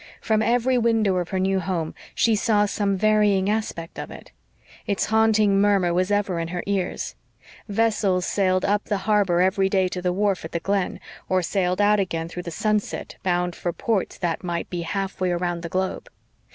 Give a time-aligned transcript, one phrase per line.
[0.19, 4.31] From every window of her new home she saw some varying aspect of it.
[4.87, 7.13] Its haunting murmur was ever in her ears.
[7.69, 11.79] Vessels sailed up the harbor every day to the wharf at the Glen, or sailed
[11.81, 15.69] out again through the sunset, bound for ports that might be half way round the
[15.69, 16.09] globe.